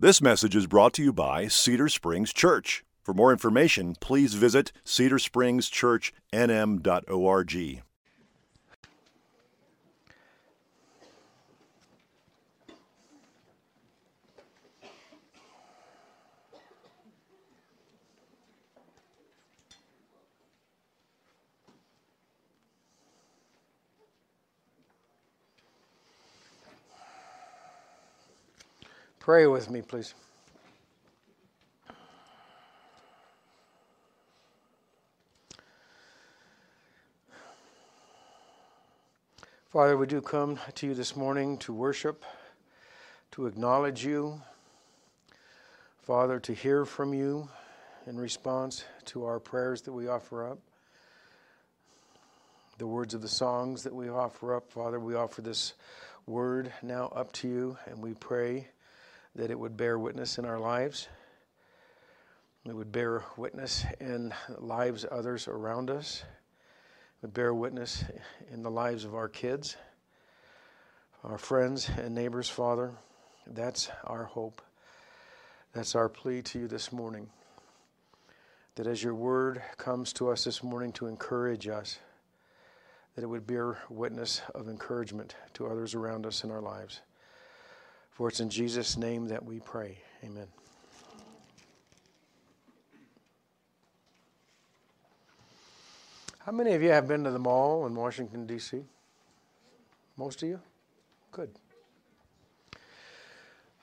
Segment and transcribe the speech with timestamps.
[0.00, 2.84] This message is brought to you by Cedar Springs Church.
[3.02, 7.82] For more information, please visit cedarspringschurchnm.org.
[29.28, 30.14] Pray with me, please.
[39.68, 42.24] Father, we do come to you this morning to worship,
[43.32, 44.40] to acknowledge you.
[46.04, 47.50] Father, to hear from you
[48.06, 50.58] in response to our prayers that we offer up,
[52.78, 54.72] the words of the songs that we offer up.
[54.72, 55.74] Father, we offer this
[56.26, 58.68] word now up to you, and we pray
[59.38, 61.06] that it would bear witness in our lives.
[62.64, 66.24] It would bear witness in lives of others around us.
[66.24, 68.04] It would bear witness
[68.52, 69.76] in the lives of our kids,
[71.22, 72.90] our friends and neighbors, Father.
[73.46, 74.60] That's our hope.
[75.72, 77.30] That's our plea to you this morning.
[78.74, 82.00] That as your word comes to us this morning to encourage us,
[83.14, 87.02] that it would bear witness of encouragement to others around us in our lives.
[88.18, 89.96] For it's in Jesus' name that we pray.
[90.24, 90.48] Amen.
[96.40, 98.82] How many of you have been to the mall in Washington, D.C.?
[100.16, 100.60] Most of you?
[101.30, 101.50] Good.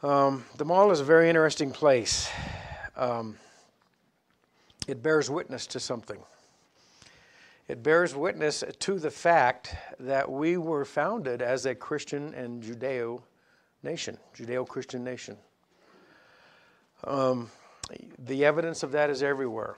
[0.04, 2.30] Um, the mall is a very interesting place.
[2.98, 3.38] Um,
[4.86, 6.20] it bears witness to something.
[7.70, 13.22] It bears witness to the fact that we were founded as a Christian and Judeo
[13.86, 15.38] nation, Judeo Christian nation.
[17.06, 17.50] Um,
[18.20, 19.76] the evidence of that is everywhere.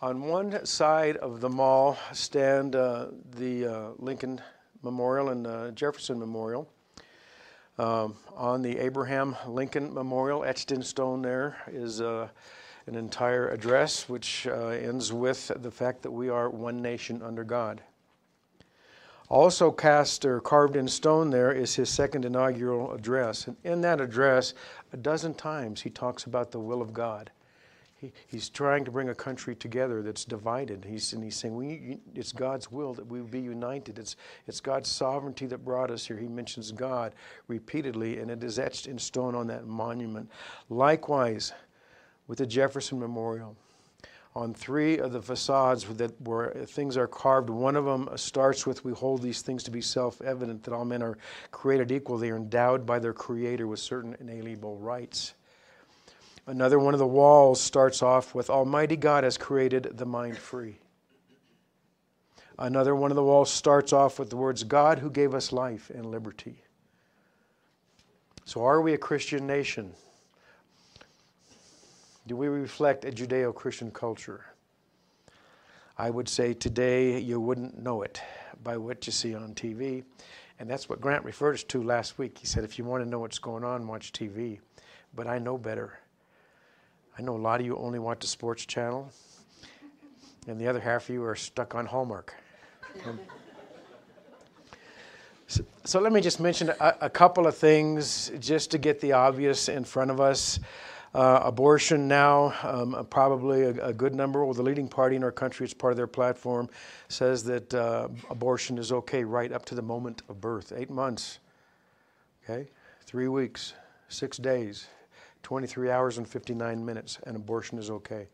[0.00, 4.40] On one side of the mall stand uh, the uh, Lincoln
[4.82, 6.70] Memorial and uh, Jefferson Memorial.
[7.78, 12.28] Um, on the Abraham Lincoln Memorial, etched in stone, there is uh,
[12.86, 17.44] an entire address which uh, ends with the fact that we are one nation under
[17.44, 17.82] God.
[19.30, 23.46] Also cast or carved in stone there is his second inaugural address.
[23.46, 24.54] And in that address,
[24.92, 27.30] a dozen times he talks about the will of God.
[27.94, 30.84] He, he's trying to bring a country together that's divided.
[30.84, 34.00] He's, and he's saying we, it's God's will that we be united.
[34.00, 34.16] It's,
[34.48, 36.16] it's God's sovereignty that brought us here.
[36.16, 37.14] He mentions God
[37.46, 40.28] repeatedly, and it is etched in stone on that monument.
[40.70, 41.52] Likewise,
[42.26, 43.56] with the Jefferson Memorial
[44.34, 47.50] on three of the facades that where things are carved.
[47.50, 51.02] One of them starts with, "We hold these things to be self-evident that all men
[51.02, 51.18] are
[51.50, 52.16] created equal.
[52.16, 55.34] They are endowed by their Creator with certain inalienable rights."
[56.46, 60.78] Another one of the walls starts off with, "Almighty God has created the mind free."
[62.58, 65.90] Another one of the walls starts off with the words, "God who gave us life
[65.90, 66.62] and liberty."
[68.44, 69.94] So, are we a Christian nation?
[72.30, 74.44] Do we reflect a Judeo Christian culture?
[75.98, 78.22] I would say today you wouldn't know it
[78.62, 80.04] by what you see on TV.
[80.60, 82.38] And that's what Grant referred us to last week.
[82.38, 84.60] He said, if you want to know what's going on, watch TV.
[85.12, 85.98] But I know better.
[87.18, 89.10] I know a lot of you only watch the sports channel,
[90.46, 92.32] and the other half of you are stuck on Hallmark.
[95.48, 99.14] so, so, let me just mention a, a couple of things just to get the
[99.14, 100.60] obvious in front of us.
[101.12, 105.32] Uh, abortion now, um, probably a, a, good number, well, the leading party in our
[105.32, 106.68] country, it's part of their platform,
[107.08, 110.72] says that uh, abortion is okay right up to the moment of birth.
[110.76, 111.40] Eight months,
[112.44, 112.68] okay?
[113.06, 113.74] Three weeks,
[114.08, 114.86] six days,
[115.42, 118.28] 23 hours and 59 minutes, and abortion is okay.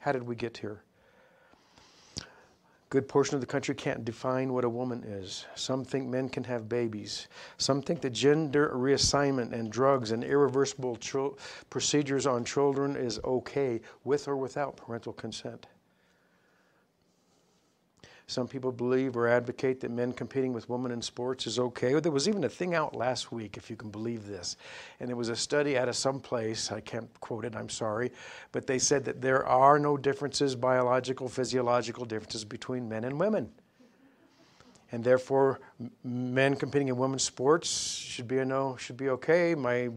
[0.00, 0.82] How did we get here?
[2.88, 5.46] Good portion of the country can't define what a woman is.
[5.54, 7.28] Some think men can have babies.
[7.58, 10.98] Some think that gender reassignment and drugs and irreversible
[11.68, 15.66] procedures on children is okay with or without parental consent.
[18.28, 21.98] Some people believe or advocate that men competing with women in sports is okay.
[22.00, 24.56] There was even a thing out last week, if you can believe this.
[24.98, 28.10] And it was a study out of some place, I can't quote it, I'm sorry,
[28.50, 33.48] but they said that there are no differences, biological, physiological differences between men and women.
[34.90, 35.60] And therefore,
[36.02, 39.54] men competing in women's sports should be a no, should be okay.
[39.54, 39.90] My,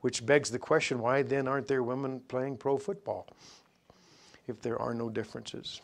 [0.00, 3.28] which begs the question: Why then aren't there women playing pro football?
[4.48, 5.82] If there are no differences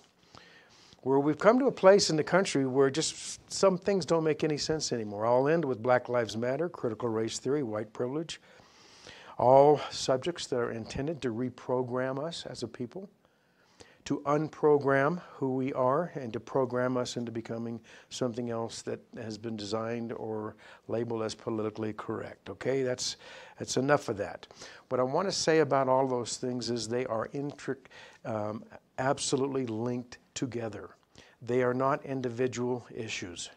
[1.03, 4.45] where we've come to a place in the country where just some things don't make
[4.45, 5.27] any sense anymore.
[5.27, 8.41] I'll end with Black Lives Matter, critical race theory, white privilege.
[9.39, 13.09] all subjects that are intended to reprogram us as a people,
[14.05, 17.81] to unprogram who we are, and to program us into becoming
[18.11, 20.57] something else that has been designed or
[20.89, 22.51] labeled as politically correct.
[22.51, 23.17] Okay, that's
[23.59, 24.47] that's enough of that.
[24.89, 27.89] What I want to say about all those things is they are intricate.
[28.25, 28.65] um,
[28.99, 30.91] absolutely linked together.
[31.41, 33.51] They are not individual issues.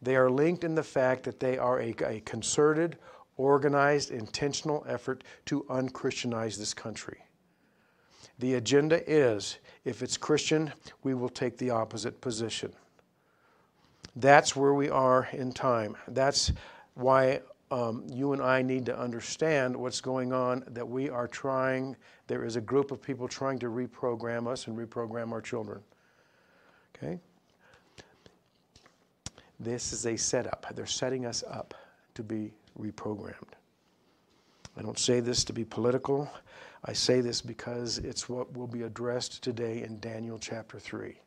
[0.00, 2.98] They are linked in the fact that they are a, a concerted,
[3.36, 7.24] organized, intentional effort to unchristianize this country.
[8.38, 10.72] The agenda is if it's Christian,
[11.02, 12.72] we will take the opposite position.
[14.16, 15.96] That's where we are in time.
[16.08, 16.52] That's
[16.94, 17.40] why
[17.72, 21.96] um, you and I need to understand what's going on, that we are trying,
[22.26, 25.80] there is a group of people trying to reprogram us and reprogram our children.
[26.94, 27.18] Okay?
[29.58, 30.66] This is a setup.
[30.74, 31.74] They're setting us up
[32.14, 33.54] to be reprogrammed.
[34.76, 36.30] I don't say this to be political.
[36.84, 41.18] I say this because it's what will be addressed today in Daniel chapter 3.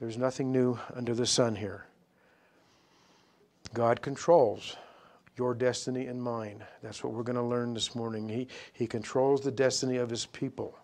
[0.00, 1.84] There's nothing new under the sun here.
[3.74, 4.76] God controls
[5.36, 6.62] your destiny and mine.
[6.82, 8.28] That's what we're going to learn this morning.
[8.28, 10.78] He, he controls the destiny of His people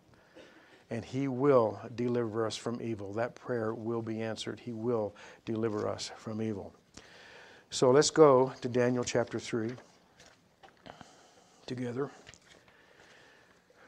[0.90, 3.12] and He will deliver us from evil.
[3.12, 4.60] That prayer will be answered.
[4.60, 5.14] He will
[5.44, 6.72] deliver us from evil.
[7.70, 9.72] So let's go to Daniel chapter 3
[11.66, 12.10] together.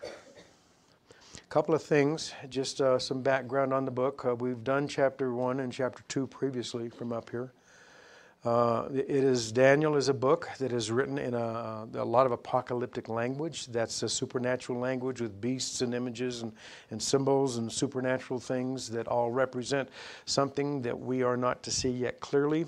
[0.02, 4.24] A couple of things, just uh, some background on the book.
[4.24, 7.52] Uh, we've done chapter 1 and chapter 2 previously from up here.
[8.42, 12.32] Uh, it is Daniel is a book that is written in a, a, lot of
[12.32, 13.66] apocalyptic language.
[13.66, 16.52] That's a supernatural language with beasts and images and,
[16.90, 19.90] and symbols and supernatural things that all represent
[20.24, 22.64] something that we are not to see yet clearly,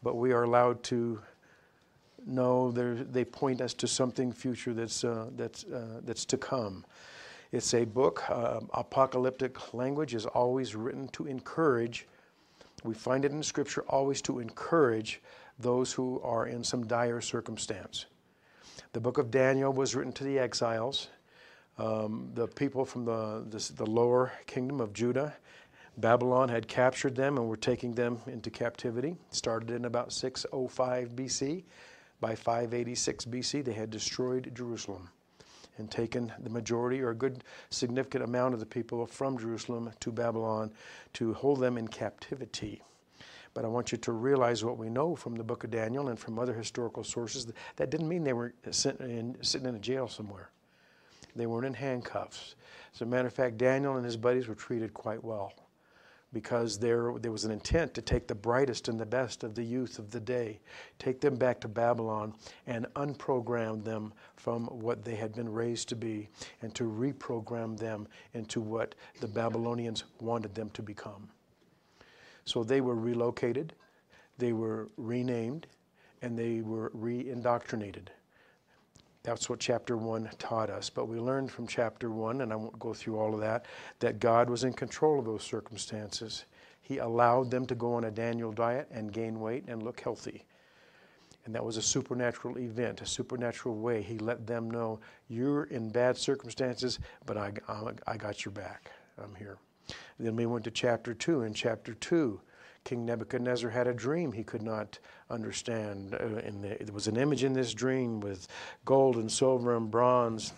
[0.00, 1.20] but we are allowed to
[2.24, 6.84] know they point us to something future that's, uh, that's, uh, that's to come.
[7.50, 12.06] It's a book, uh, apocalyptic language is always written to encourage
[12.86, 15.20] we find it in Scripture always to encourage
[15.58, 18.06] those who are in some dire circumstance.
[18.92, 21.08] The book of Daniel was written to the exiles,
[21.78, 25.34] um, the people from the, the, the lower kingdom of Judah.
[25.98, 29.16] Babylon had captured them and were taking them into captivity.
[29.30, 31.64] Started in about 605 BC.
[32.20, 35.10] By 586 BC, they had destroyed Jerusalem
[35.78, 40.12] and taken the majority or a good significant amount of the people from Jerusalem to
[40.12, 40.70] Babylon
[41.14, 42.82] to hold them in captivity.
[43.54, 46.18] But I want you to realize what we know from the book of Daniel and
[46.18, 47.46] from other historical sources.
[47.76, 50.50] That didn't mean they were sitting in, sitting in a jail somewhere.
[51.34, 52.54] They weren't in handcuffs.
[52.94, 55.52] As a matter of fact, Daniel and his buddies were treated quite well
[56.36, 59.62] because there, there was an intent to take the brightest and the best of the
[59.62, 60.60] youth of the day,
[60.98, 62.34] take them back to Babylon
[62.66, 66.28] and unprogram them from what they had been raised to be,
[66.60, 71.26] and to reprogram them into what the Babylonians wanted them to become.
[72.44, 73.72] So they were relocated,
[74.36, 75.66] they were renamed,
[76.20, 78.10] and they were re indoctrinated.
[79.26, 80.88] That's what chapter 1 taught us.
[80.88, 83.66] But we learned from chapter 1, and I won't go through all of that,
[83.98, 86.44] that God was in control of those circumstances.
[86.80, 90.44] He allowed them to go on a Daniel diet and gain weight and look healthy.
[91.44, 94.00] And that was a supernatural event, a supernatural way.
[94.00, 97.52] He let them know, you're in bad circumstances, but I,
[98.06, 98.92] I got your back.
[99.20, 99.58] I'm here.
[100.20, 101.42] then we went to chapter 2.
[101.42, 102.40] In chapter 2,
[102.86, 106.14] King Nebuchadnezzar had a dream he could not understand.
[106.14, 106.40] Uh,
[106.80, 108.46] there was an image in this dream with
[108.84, 110.52] gold and silver and bronze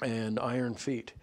[0.00, 1.14] and iron feet.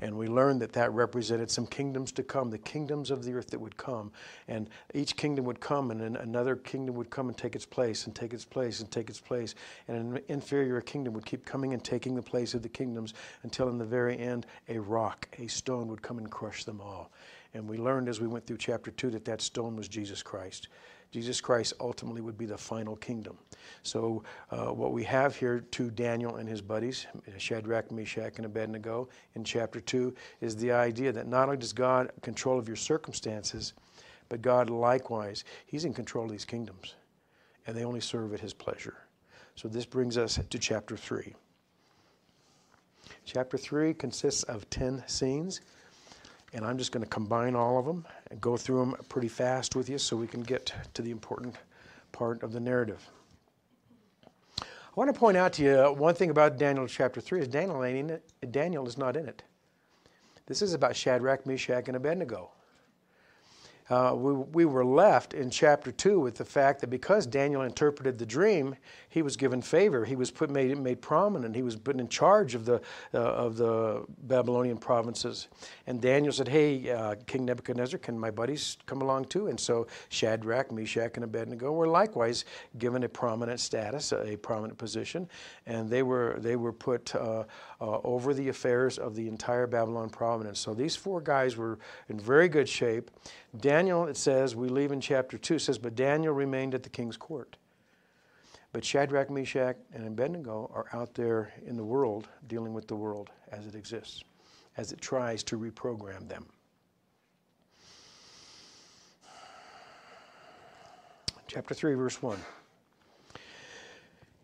[0.00, 3.50] And we learned that that represented some kingdoms to come, the kingdoms of the earth
[3.50, 4.12] that would come.
[4.48, 8.06] And each kingdom would come, and then another kingdom would come and take its place,
[8.06, 9.54] and take its place, and take its place.
[9.88, 13.68] And an inferior kingdom would keep coming and taking the place of the kingdoms until,
[13.68, 17.12] in the very end, a rock, a stone would come and crush them all.
[17.56, 20.68] And we learned as we went through chapter 2 that that stone was Jesus Christ.
[21.10, 23.38] Jesus Christ ultimately would be the final kingdom.
[23.82, 27.06] So, uh, what we have here to Daniel and his buddies,
[27.38, 32.10] Shadrach, Meshach, and Abednego, in chapter 2, is the idea that not only does God
[32.20, 33.72] control of your circumstances,
[34.28, 36.96] but God likewise, He's in control of these kingdoms,
[37.66, 38.98] and they only serve at His pleasure.
[39.54, 41.32] So, this brings us to chapter 3.
[43.24, 45.62] Chapter 3 consists of 10 scenes
[46.52, 49.76] and I'm just going to combine all of them and go through them pretty fast
[49.76, 51.54] with you so we can get to the important
[52.12, 53.08] part of the narrative.
[54.62, 58.20] I want to point out to you one thing about Daniel chapter 3 is Daniel.
[58.50, 59.42] Daniel is not in it.
[60.46, 62.50] This is about Shadrach, Meshach, and Abednego.
[63.88, 68.18] Uh, we, we were left in chapter 2 with the fact that because Daniel interpreted
[68.18, 68.74] the dream,
[69.08, 70.04] he was given favor.
[70.04, 71.54] He was put, made, made prominent.
[71.54, 72.80] He was put in charge of the,
[73.14, 75.48] uh, of the Babylonian provinces.
[75.86, 79.46] And Daniel said, Hey, uh, King Nebuchadnezzar, can my buddies come along too?
[79.46, 82.44] And so Shadrach, Meshach, and Abednego were likewise
[82.78, 85.28] given a prominent status, a prominent position.
[85.66, 87.44] And they were, they were put uh,
[87.80, 90.58] uh, over the affairs of the entire Babylon province.
[90.58, 91.78] So these four guys were
[92.08, 93.10] in very good shape.
[93.60, 97.16] Daniel, it says, we leave in chapter 2, says, But Daniel remained at the king's
[97.16, 97.56] court.
[98.72, 103.30] But Shadrach, Meshach, and Abednego are out there in the world dealing with the world
[103.50, 104.22] as it exists,
[104.76, 106.46] as it tries to reprogram them.
[111.46, 112.38] Chapter 3, verse 1.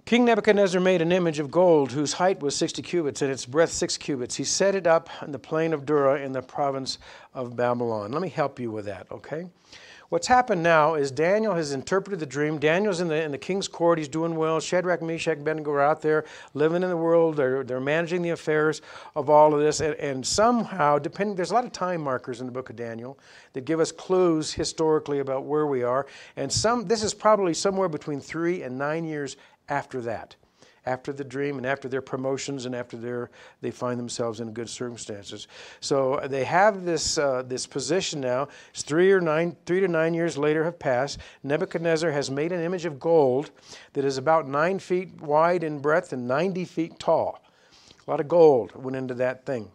[0.04, 3.72] King Nebuchadnezzar made an image of gold whose height was 60 cubits and its breadth
[3.72, 4.34] 6 cubits.
[4.34, 6.98] He set it up in the plain of Dura in the province
[7.34, 8.10] of Babylon.
[8.10, 9.46] Let me help you with that, okay?
[10.12, 12.58] What's happened now is Daniel has interpreted the dream.
[12.58, 13.96] Daniel's in the, in the king's court.
[13.96, 14.60] He's doing well.
[14.60, 17.36] Shadrach, Meshach, and Abednego are out there living in the world.
[17.36, 18.82] They're, they're managing the affairs
[19.16, 19.80] of all of this.
[19.80, 23.18] And, and somehow, depending, there's a lot of time markers in the book of Daniel
[23.54, 26.06] that give us clues historically about where we are.
[26.36, 29.38] And some, this is probably somewhere between three and nine years
[29.68, 30.36] after that
[30.86, 34.68] after the dream and after their promotions and after their they find themselves in good
[34.68, 35.46] circumstances.
[35.80, 38.48] So they have this uh, this position now.
[38.70, 41.18] It's three or nine three to nine years later have passed.
[41.42, 43.50] Nebuchadnezzar has made an image of gold
[43.92, 47.42] that is about nine feet wide in breadth and 90 feet tall.
[48.06, 49.70] A lot of gold went into that thing.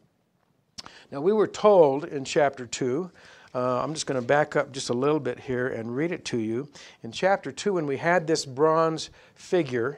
[1.12, 3.10] Now we were told in chapter 2
[3.58, 6.24] uh, I'm just going to back up just a little bit here and read it
[6.26, 6.70] to you.
[7.02, 9.98] In chapter 2, when we had this bronze figure,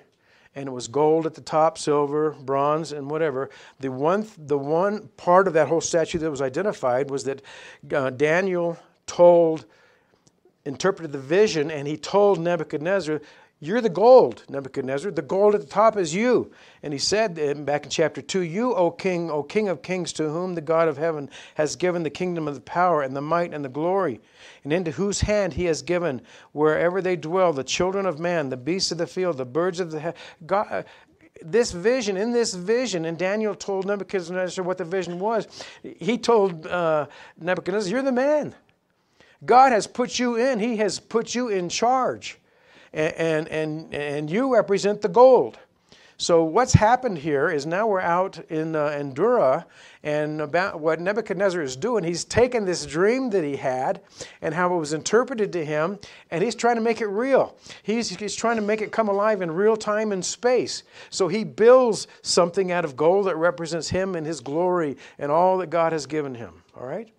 [0.56, 3.50] and it was gold at the top, silver, bronze, and whatever.
[3.82, 7.42] The one, the one part of that whole statue that was identified was that
[7.94, 9.66] uh, Daniel told,
[10.64, 13.20] interpreted the vision, and he told Nebuchadnezzar,
[13.62, 15.12] you're the gold, Nebuchadnezzar.
[15.12, 16.50] The gold at the top is you.
[16.82, 17.36] And he said
[17.66, 20.88] back in chapter 2 You, O king, O king of kings, to whom the God
[20.88, 24.22] of heaven has given the kingdom of the power and the might and the glory,
[24.64, 26.22] and into whose hand he has given
[26.54, 29.92] wherever they dwell the children of man, the beasts of the field, the birds of
[29.92, 30.20] the heaven.
[30.46, 30.86] God,
[31.42, 35.66] this vision, in this vision, and Daniel told Nebuchadnezzar what the vision was.
[35.84, 38.56] He told uh, Nebuchadnezzar, You're the man.
[39.46, 42.38] God has put you in, He has put you in charge
[42.94, 45.58] and, and, and you represent the gold.
[46.22, 49.66] So what's happened here is now we're out in uh, in Dura,
[50.04, 54.02] and about what Nebuchadnezzar is doing, he's taken this dream that he had
[54.42, 55.98] and how it was interpreted to him,
[56.30, 57.56] and he's trying to make it real.
[57.84, 60.84] He's, he's trying to make it come alive in real time and space.
[61.10, 65.58] So he builds something out of gold that represents him and his glory and all
[65.60, 66.64] that God has given him.
[66.78, 67.10] All right?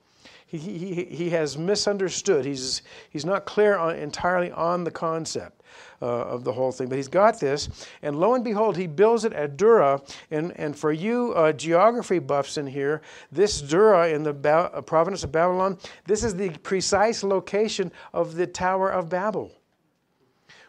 [0.47, 2.45] He, he, he has misunderstood.
[2.45, 5.60] He's, he's not clear on, entirely on the concept
[6.03, 6.89] uh, of the whole thing.
[6.89, 10.01] But he's got this, and lo and behold, he builds it at Dura.
[10.31, 14.81] And, and for you uh, geography buffs in here, this Dura in the ba- uh,
[14.81, 19.53] province of Babylon, this is the precise location of the Tower of Babel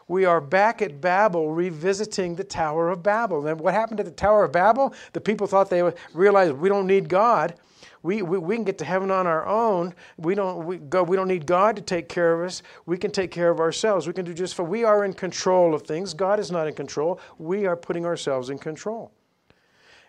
[0.08, 3.46] we are back at Babel revisiting the Tower of Babel.
[3.46, 4.94] And what happened at the Tower of Babel?
[5.14, 7.54] The people thought they realized we don't need God
[8.02, 9.94] we, we, we can get to heaven on our own.
[10.16, 12.62] We don't, we, go, we don't need God to take care of us.
[12.86, 14.06] We can take care of ourselves.
[14.06, 16.14] We can do just for we are in control of things.
[16.14, 17.20] God is not in control.
[17.38, 19.12] We are putting ourselves in control.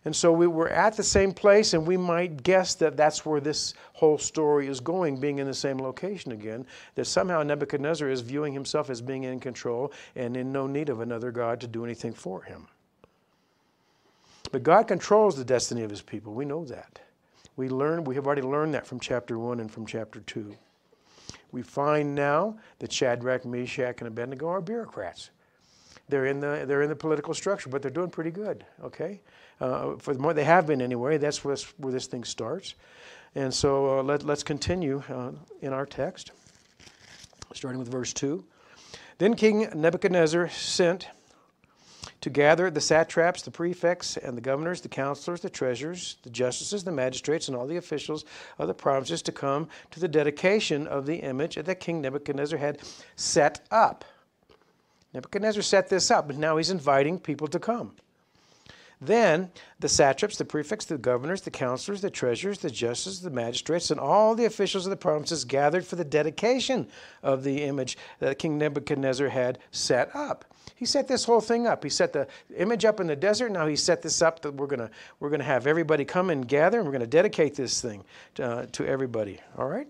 [0.06, 3.40] And so we were at the same place, and we might guess that that's where
[3.40, 6.66] this whole story is going, being in the same location again.
[6.96, 11.00] That somehow Nebuchadnezzar is viewing himself as being in control and in no need of
[11.00, 12.68] another God to do anything for him.
[14.52, 16.34] But God controls the destiny of his people.
[16.34, 17.00] We know that.
[17.56, 20.56] We learn, we have already learned that from chapter 1 and from chapter 2.
[21.52, 25.30] We find now that Shadrach, Meshach, and Abednego are bureaucrats.
[26.10, 29.22] They're in the, they're in the political structure, but they're doing pretty good, okay?
[29.62, 32.74] Uh, for the more they have been anyway, that's where this, where this thing starts.
[33.36, 35.32] And so uh, let, let's continue uh,
[35.62, 36.32] in our text,
[37.54, 38.44] starting with verse 2.
[39.20, 41.08] Then King Nebuchadnezzar sent
[42.24, 46.86] to gather the satraps, the prefects, and the governors, the counselors, the treasurers, the justices,
[46.86, 48.24] the magistrates, and all the officials
[48.58, 52.80] of the provinces to come to the dedication of the image that King Nebuchadnezzar had
[53.18, 54.06] set up.
[55.14, 57.92] Nebuchadnezzar set this up, and now he's inviting people to come.
[59.02, 59.52] Then
[59.82, 64.00] the satraps, the prefects, the governors, the counselors, the treasurers, the justices, the magistrates, and
[64.00, 66.88] all the officials of the provinces gathered for the dedication
[67.22, 70.46] of the image that King Nebuchadnezzar had set up.
[70.76, 71.84] He set this whole thing up.
[71.84, 72.28] He set the
[72.58, 73.52] image up in the desert.
[73.52, 74.90] Now he set this up that we're gonna
[75.20, 78.04] we're gonna have everybody come and gather, and we're gonna dedicate this thing
[78.36, 79.40] to, uh, to everybody.
[79.58, 79.88] All right.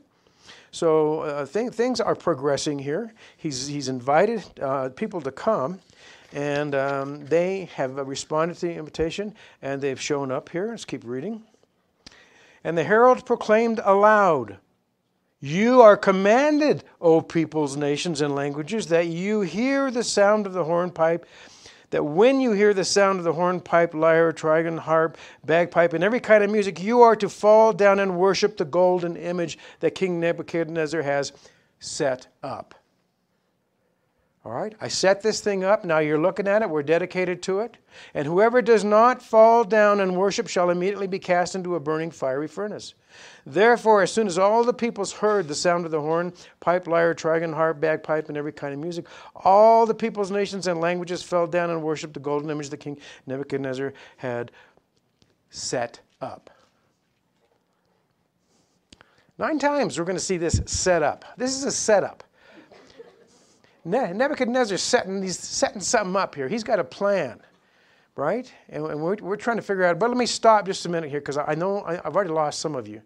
[0.73, 3.13] So uh, th- things are progressing here.
[3.37, 5.79] He's, he's invited uh, people to come,
[6.33, 10.69] and um, they have responded to the invitation, and they've shown up here.
[10.71, 11.43] Let's keep reading.
[12.63, 14.57] And the herald proclaimed aloud,
[15.45, 20.63] You are commanded, O peoples, nations, and languages, that you hear the sound of the
[20.63, 21.25] hornpipe
[21.89, 26.21] that when you hear the sound of the hornpipe, lyre, trigon, harp, bagpipe, and every
[26.21, 30.17] kind of music, you are to fall down and worship the golden image that King
[30.17, 31.33] Nebuchadnezzar has
[31.77, 32.73] set up.
[34.45, 35.85] All right, I set this thing up.
[35.85, 36.69] Now you're looking at it.
[36.69, 37.77] We're dedicated to it.
[38.13, 42.11] And whoever does not fall down and worship shall immediately be cast into a burning
[42.11, 42.93] fiery furnace.
[43.45, 47.15] Therefore, as soon as all the peoples heard the sound of the horn, pipe, lyre,
[47.15, 51.47] trigon, harp, bagpipe, and every kind of music, all the peoples, nations, and languages fell
[51.47, 52.97] down and worshiped the golden image the king
[53.27, 54.51] Nebuchadnezzar had
[55.49, 56.49] set up.
[59.37, 61.23] Nine times we're going to see this set up.
[61.37, 62.25] This is a setup.
[63.85, 66.47] Nebuchadnezzar's setting, he's setting something up here.
[66.47, 67.41] He's got a plan,
[68.15, 68.51] right?
[68.69, 71.19] And, we're, we're trying to figure out, but let me stop just a minute here
[71.19, 73.01] because I know I've already lost some of you.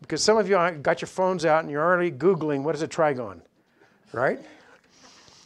[0.00, 2.88] Because some of you got your phones out and you're already Googling what is a
[2.88, 3.40] trigon,
[4.12, 4.40] right?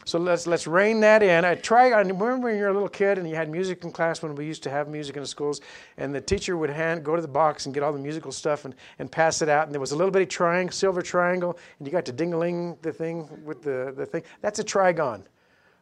[0.04, 1.44] So let's let's rein that in.
[1.44, 1.90] I try.
[1.90, 4.34] I remember when you were a little kid and you had music in class when
[4.34, 5.60] we used to have music in the schools,
[5.96, 8.64] and the teacher would hand go to the box and get all the musical stuff
[8.64, 9.66] and, and pass it out.
[9.66, 12.92] And there was a little bitty triangle, silver triangle, and you got to dingling the
[12.92, 14.22] thing with the, the thing.
[14.42, 15.22] That's a trigon.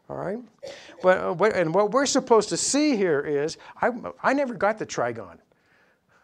[0.08, 0.38] All right.
[1.02, 3.90] But uh, what, and what we're supposed to see here is I
[4.22, 5.38] I never got the trigon.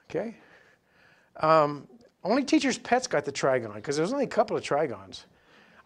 [0.09, 0.37] Okay.
[1.41, 1.89] Um,
[2.25, 5.25] only teachers' pets got the trigon because there was only a couple of trigons.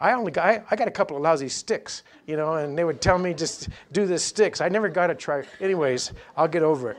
[0.02, 2.82] I only got, I, I, got a couple of lousy sticks, you know, and they
[2.82, 4.61] would tell me just do the sticks.
[4.61, 5.44] I never got to try.
[5.61, 6.97] Anyways, I'll get over it.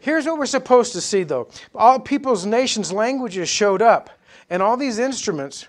[0.00, 1.50] Here's what we're supposed to see, though.
[1.74, 4.08] All peoples, nations, languages showed up,
[4.48, 5.68] and all these instruments.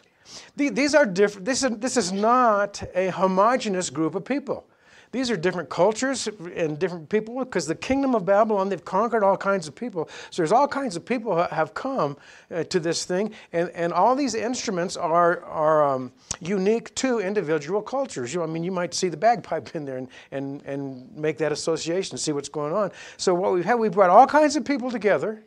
[0.56, 1.44] These are different.
[1.44, 4.66] This is, this is not a homogenous group of people.
[5.12, 9.36] These are different cultures and different people because the kingdom of Babylon, they've conquered all
[9.36, 10.10] kinds of people.
[10.30, 12.18] So there's all kinds of people have come
[12.50, 17.82] uh, to this thing, and, and all these instruments are, are um, unique to individual
[17.82, 18.34] cultures.
[18.34, 21.52] You, I mean, you might see the bagpipe in there and, and, and make that
[21.52, 22.92] association, see what's going on.
[23.18, 25.44] So what we've had, we've brought all kinds of people together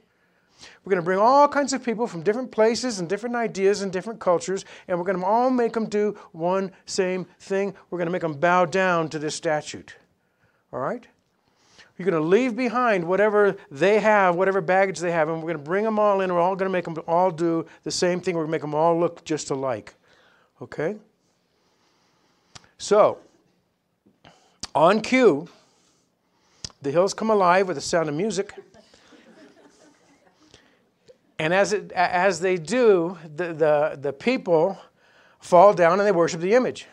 [0.85, 3.93] we're going to bring all kinds of people from different places and different ideas and
[3.93, 7.75] different cultures, and we're going to all make them do one same thing.
[7.91, 9.97] We're going to make them bow down to this statute.
[10.73, 11.07] All right?
[11.97, 15.59] You're going to leave behind whatever they have, whatever baggage they have, and we're going
[15.59, 16.33] to bring them all in.
[16.33, 18.35] We're all going to make them all do the same thing.
[18.35, 19.95] We're going to make them all look just alike.
[20.61, 20.97] Okay?
[22.79, 23.19] So,
[24.75, 25.49] on cue,
[26.83, 28.53] the hills come alive with the sound of music.
[31.39, 34.79] And as, it, as they do, the, the, the people
[35.41, 36.87] fall down and they worship the image.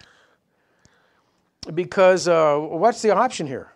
[1.73, 3.71] Because uh, what's the option here?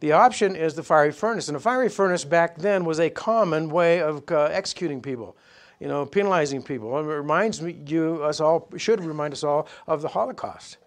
[0.00, 1.48] The option is the fiery furnace.
[1.48, 5.36] And a fiery furnace back then was a common way of uh, executing people,
[5.80, 6.98] you know, penalizing people.
[6.98, 10.78] It reminds me, you, us all, should remind us all of the Holocaust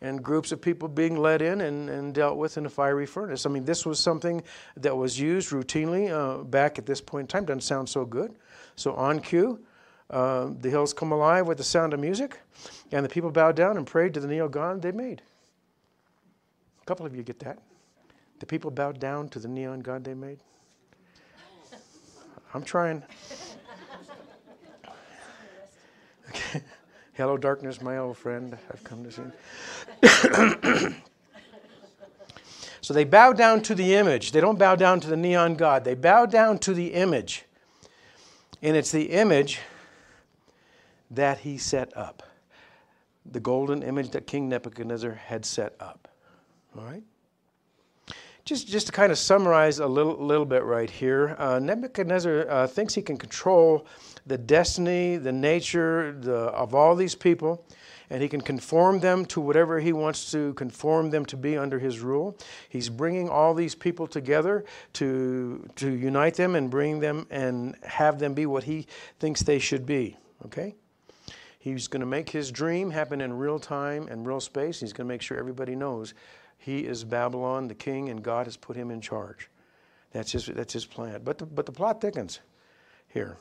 [0.00, 3.46] and groups of people being led in and, and dealt with in a fiery furnace.
[3.46, 4.42] I mean, this was something
[4.76, 7.44] that was used routinely uh, back at this point in time.
[7.44, 8.34] Doesn't sound so good.
[8.76, 9.58] So on cue,
[10.10, 12.40] uh, the hills come alive with the sound of music,
[12.92, 15.20] and the people bowed down and prayed to the neon god they made.
[16.80, 17.58] A couple of you get that.
[18.38, 20.38] The people bowed down to the neon god they made.
[22.54, 23.02] I'm trying.
[26.30, 26.62] Okay.
[27.18, 28.56] Hello, darkness, my old friend.
[28.72, 29.22] I've come to see.
[32.80, 34.30] so they bow down to the image.
[34.30, 35.82] They don't bow down to the neon god.
[35.82, 37.44] They bow down to the image.
[38.62, 39.58] And it's the image
[41.10, 42.22] that he set up.
[43.26, 46.06] The golden image that King Nebuchadnezzar had set up.
[46.76, 47.02] All right?
[48.48, 52.66] Just, just to kind of summarize a little, little bit right here, uh, Nebuchadnezzar uh,
[52.66, 53.86] thinks he can control
[54.26, 57.66] the destiny, the nature the, of all these people,
[58.08, 61.78] and he can conform them to whatever he wants to conform them to be under
[61.78, 62.38] his rule.
[62.70, 68.18] He's bringing all these people together to, to unite them and bring them and have
[68.18, 68.86] them be what he
[69.20, 70.16] thinks they should be.
[70.46, 70.74] Okay?
[71.58, 74.80] He's going to make his dream happen in real time and real space.
[74.80, 76.14] He's going to make sure everybody knows
[76.58, 79.48] he is Babylon, the king, and God has put him in charge.
[80.12, 81.22] That's his, that's his plan.
[81.24, 82.40] But the, but the plot thickens
[83.08, 83.36] here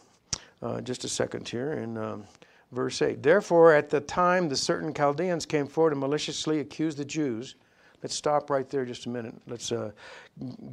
[0.61, 2.23] uh, just a second here in um,
[2.71, 3.21] verse 8.
[3.21, 7.55] Therefore, at the time the certain Chaldeans came forward and maliciously accused the Jews.
[8.01, 9.35] let's stop right there just a minute.
[9.47, 9.91] Let's uh,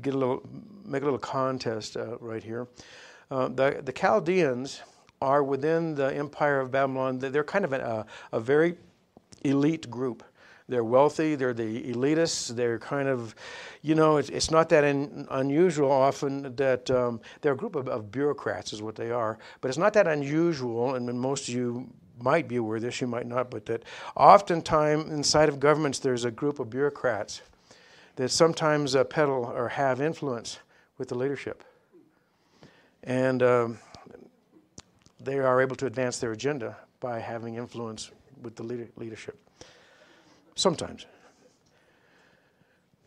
[0.01, 0.43] get a little,
[0.85, 2.67] make a little contest uh, right here.
[3.31, 4.83] Uh, the, the Chaldeans
[5.21, 7.19] are within the empire of Babylon.
[7.19, 8.77] They're kind of a, a very
[9.43, 10.23] elite group.
[10.69, 13.35] They're wealthy, they're the elitists, they're kind of,
[13.83, 17.87] you know, it's, it's not that in, unusual often that um, they're a group of,
[17.87, 21.87] of, bureaucrats, is what they are, but it's not that unusual, and most of you
[22.19, 23.83] might be aware of this, you might not, but that
[24.17, 27.43] oftentimes inside of governments there's a group of bureaucrats
[28.17, 30.59] that sometimes uh, peddle or have influence
[30.97, 31.65] with the leadership.
[33.03, 33.79] And um,
[35.21, 39.39] they are able to advance their agenda by having influence with the leader- leadership.
[40.55, 41.07] Sometimes.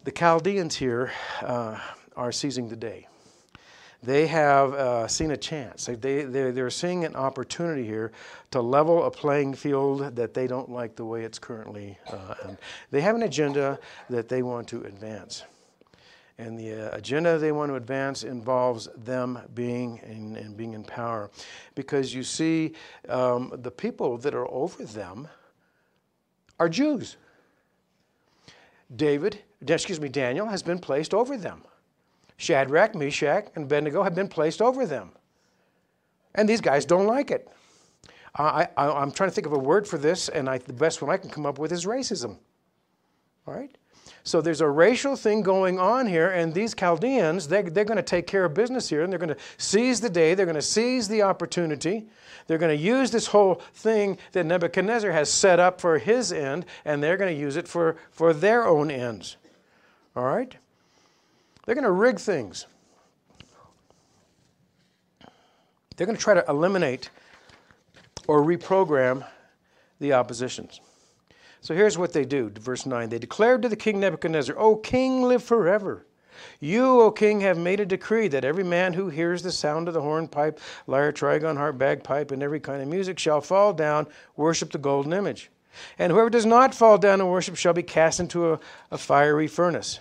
[0.04, 1.78] The Chaldeans here uh,
[2.16, 3.08] are seizing the day.
[4.04, 5.86] They have uh, seen a chance.
[5.86, 8.12] They, they're, they're seeing an opportunity here
[8.52, 11.98] to level a playing field that they don't like the way it's currently.
[12.08, 12.36] Uh,
[12.92, 13.80] they have an agenda
[14.10, 15.44] that they want to advance.
[16.38, 20.84] And the uh, agenda they want to advance involves them being in, and being in
[20.84, 21.32] power.
[21.74, 22.74] Because you see,
[23.10, 25.28] um, the people that are over them
[26.60, 27.18] are Jews.
[28.95, 31.63] David, excuse me, Daniel has been placed over them.
[32.38, 35.12] Shadrach, Meshach, and Abednego have been placed over them.
[36.36, 37.50] And these guys don't like it.
[38.36, 41.10] I, am trying to think of a word for this, and I, the best one
[41.10, 42.38] I can come up with is racism.
[43.47, 43.76] All right?
[44.28, 48.04] So there's a racial thing going on here, and these Chaldeans, they, they're going to
[48.04, 50.62] take care of business here, and they're going to seize the day, they're going to
[50.62, 52.08] seize the opportunity.
[52.46, 56.66] They're going to use this whole thing that Nebuchadnezzar has set up for his end,
[56.84, 59.38] and they're going to use it for, for their own ends.
[60.13, 60.54] All right?
[61.66, 62.66] They're going to rig things.
[65.96, 67.12] They're going to try to eliminate
[68.28, 69.26] or reprogram
[70.02, 70.82] the oppositions.
[71.68, 73.10] So here's what they do, verse 9.
[73.10, 76.06] They declared to the king Nebuchadnezzar, O king, live forever.
[76.62, 79.94] You, O king, have made a decree that every man who hears the sound of
[79.94, 84.72] the hornpipe, lyre, trigon, harp, bagpipe, and every kind of music shall fall down, worship
[84.72, 85.52] the golden image.
[86.00, 88.60] And whoever does not fall down and worship shall be cast into a,
[88.92, 90.00] a fiery furnace.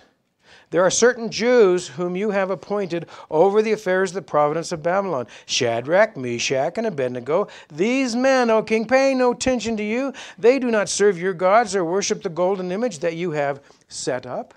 [0.69, 4.83] There are certain Jews whom you have appointed over the affairs of the province of
[4.83, 7.47] Babylon Shadrach, Meshach, and Abednego.
[7.71, 10.13] These men, O king, pay no attention to you.
[10.37, 14.25] They do not serve your gods or worship the golden image that you have set
[14.25, 14.53] up.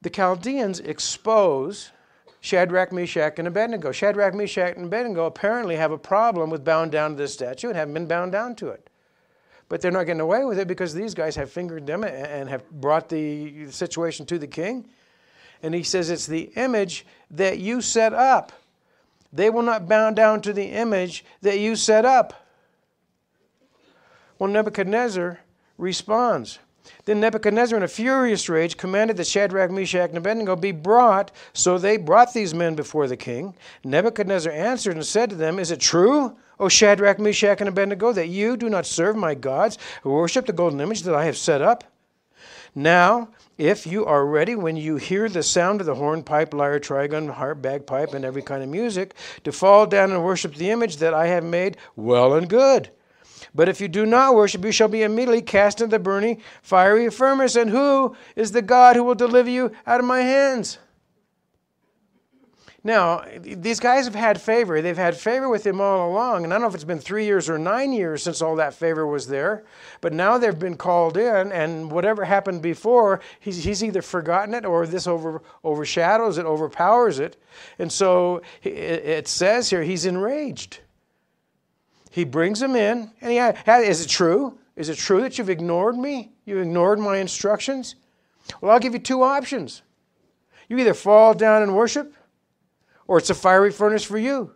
[0.00, 1.92] The Chaldeans expose
[2.40, 3.92] Shadrach, Meshach, and Abednego.
[3.92, 7.76] Shadrach, Meshach, and Abednego apparently have a problem with bound down to this statue and
[7.76, 8.88] haven't been bound down to it.
[9.72, 12.70] But they're not getting away with it because these guys have fingered them and have
[12.70, 14.86] brought the situation to the king.
[15.62, 18.52] And he says, It's the image that you set up.
[19.32, 22.34] They will not bow down to the image that you set up.
[24.38, 25.40] Well, Nebuchadnezzar
[25.78, 26.58] responds.
[27.06, 31.32] Then Nebuchadnezzar, in a furious rage, commanded that Shadrach, Meshach, and Abednego be brought.
[31.54, 33.54] So they brought these men before the king.
[33.84, 38.28] Nebuchadnezzar answered and said to them, Is it true, O Shadrach, Meshach, and Abednego, that
[38.28, 41.60] you do not serve my gods, or worship the golden image that I have set
[41.60, 41.82] up?
[42.72, 46.78] Now, if you are ready when you hear the sound of the horn, pipe, lyre,
[46.78, 50.98] trigon, harp, bagpipe, and every kind of music, to fall down and worship the image
[50.98, 52.90] that I have made, well and good.
[53.52, 57.10] But if you do not worship, you shall be immediately cast into the burning, fiery
[57.10, 57.56] furnace.
[57.56, 60.78] And who is the God who will deliver you out of my hands?
[62.84, 64.82] Now, these guys have had favor.
[64.82, 66.42] They've had favor with him all along.
[66.42, 68.74] And I don't know if it's been three years or nine years since all that
[68.74, 69.62] favor was there.
[70.00, 74.64] But now they've been called in, and whatever happened before, he's, he's either forgotten it
[74.64, 77.40] or this over, overshadows it, overpowers it.
[77.78, 80.80] And so it, says here he's enraged.
[82.10, 84.58] He brings them in, and he, is it true?
[84.74, 86.32] Is it true that you've ignored me?
[86.46, 87.94] You've ignored my instructions?
[88.60, 89.82] Well, I'll give you two options.
[90.68, 92.12] You either fall down and worship,
[93.12, 94.52] or it's a fiery furnace for you.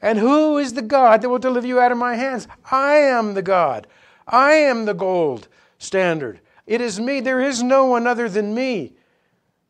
[0.00, 2.46] And who is the God that will deliver you out of my hands?
[2.70, 3.88] I am the God.
[4.28, 6.38] I am the gold standard.
[6.64, 7.18] It is me.
[7.18, 8.92] There is no one other than me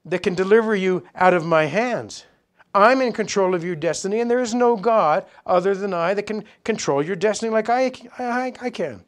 [0.05, 2.27] that can deliver you out of my hands.
[2.75, 6.25] I'm in control of your destiny, and there is no God other than I that
[6.25, 9.03] can control your destiny like I, I, I can.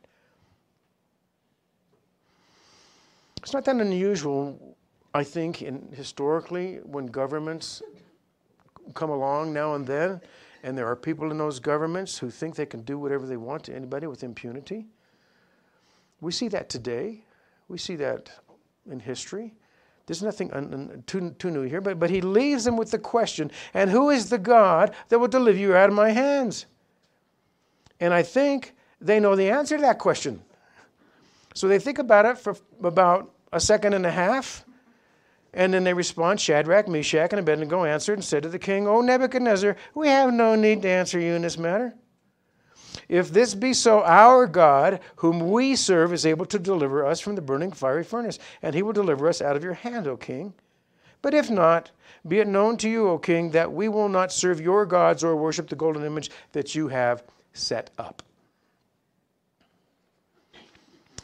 [3.43, 4.79] It's not that unusual,
[5.13, 7.83] I think, in, historically, when governments
[8.95, 10.21] come along now and then,
[10.63, 13.65] and there are people in those governments who think they can do whatever they want
[13.65, 14.87] to anybody with impunity.
[16.21, 17.25] We see that today.
[17.69, 18.31] We see that
[18.91, 19.55] in history.
[20.07, 22.99] There's nothing un, un, too, too new here, but, but he leaves them with the
[22.99, 26.67] question and who is the God that will deliver you out of my hands?
[28.01, 30.43] And I think they know the answer to that question.
[31.55, 34.65] So they think about it for about a second and a half.
[35.53, 39.01] And then they respond Shadrach, Meshach, and Abednego answered and said to the king, O
[39.01, 41.95] Nebuchadnezzar, we have no need to answer you in this matter.
[43.09, 47.35] If this be so, our God, whom we serve, is able to deliver us from
[47.35, 50.55] the burning fiery furnace, and he will deliver us out of your hand, O king.
[51.23, 51.91] But if not,
[52.29, 55.35] be it known to you, O king, that we will not serve your gods or
[55.35, 58.23] worship the golden image that you have set up.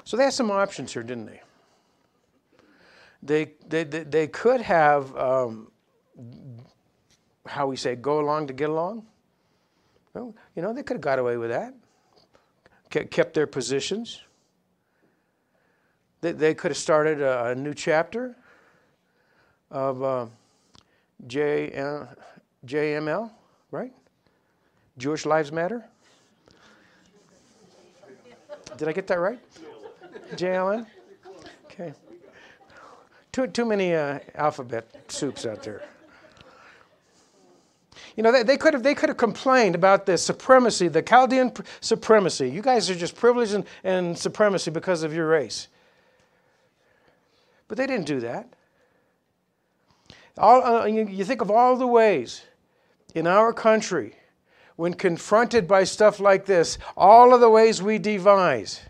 [0.05, 1.41] So they had some options here, didn't they?
[3.23, 5.71] They, they, they, could have, um,
[7.47, 9.07] how we say, go along to get along.
[10.15, 11.75] You know, they could have got away with that,
[12.91, 14.23] kept their positions.
[16.21, 18.37] They, they could have started a, a new chapter
[19.71, 20.27] of uh,
[21.27, 21.71] J,
[22.65, 23.31] JML,
[23.71, 23.93] right?
[24.99, 25.85] Jewish Lives Matter.
[28.77, 29.41] Did I get that right?
[30.35, 30.87] JLN?
[31.67, 31.93] Okay.
[33.37, 35.83] Too, too many uh, alphabet soups out there.
[38.17, 41.51] You know, they, they, could have, they could have complained about the supremacy, the Chaldean
[41.51, 42.49] pr- supremacy.
[42.49, 45.69] You guys are just privileged and, and supremacy because of your race.
[47.69, 48.49] But they didn't do that.
[50.39, 52.41] All, uh, you, you think of all the ways
[53.15, 54.15] in our country
[54.77, 58.81] when confronted by stuff like this, all of the ways we devise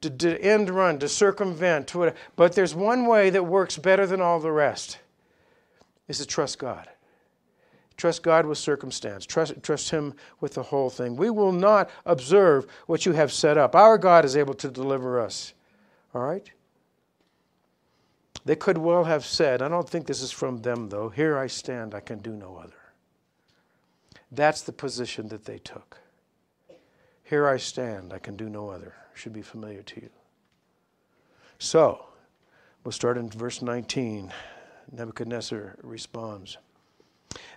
[0.00, 4.20] to, to end run, to circumvent, to but there's one way that works better than
[4.20, 4.98] all the rest
[6.08, 6.88] is to trust God.
[7.96, 9.26] Trust God with circumstance.
[9.26, 11.16] Trust, trust Him with the whole thing.
[11.16, 13.76] We will not observe what you have set up.
[13.76, 15.52] Our God is able to deliver us.
[16.14, 16.50] All right?
[18.44, 21.46] They could well have said, I don't think this is from them though, here I
[21.46, 22.72] stand, I can do no other.
[24.32, 25.98] That's the position that they took.
[27.30, 28.92] Here I stand, I can do no other.
[29.14, 30.10] Should be familiar to you.
[31.60, 32.06] So,
[32.82, 34.32] we'll start in verse 19.
[34.90, 36.58] Nebuchadnezzar responds.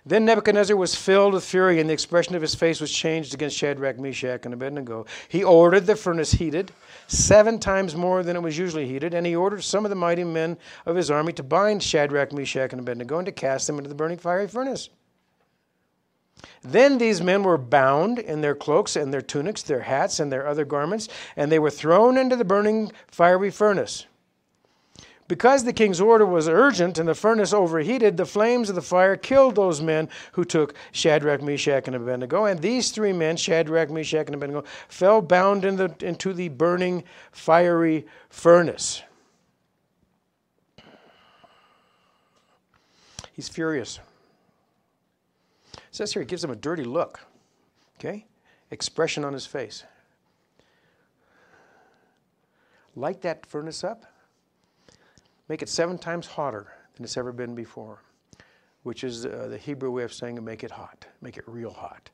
[0.06, 3.56] Then Nebuchadnezzar was filled with fury, and the expression of his face was changed against
[3.56, 5.06] Shadrach, Meshach, and Abednego.
[5.28, 6.70] He ordered the furnace heated,
[7.08, 10.22] seven times more than it was usually heated, and he ordered some of the mighty
[10.22, 10.56] men
[10.86, 13.96] of his army to bind Shadrach, Meshach, and Abednego and to cast them into the
[13.96, 14.88] burning fiery furnace.
[16.62, 20.46] Then these men were bound in their cloaks and their tunics, their hats, and their
[20.46, 24.06] other garments, and they were thrown into the burning fiery furnace.
[25.26, 29.16] Because the king's order was urgent and the furnace overheated, the flames of the fire
[29.16, 32.44] killed those men who took Shadrach, Meshach, and Abednego.
[32.44, 37.04] And these three men, Shadrach, Meshach, and Abednego, fell bound in the, into the burning
[37.32, 39.02] fiery furnace.
[43.32, 44.00] He's furious.
[45.94, 47.20] It says here, he gives him a dirty look.
[47.98, 48.26] Okay?
[48.72, 49.84] Expression on his face.
[52.96, 54.04] Light that furnace up
[55.48, 58.00] Make it seven times hotter than it's ever been before,
[58.82, 62.10] which is uh, the Hebrew way of saying make it hot, make it real hot,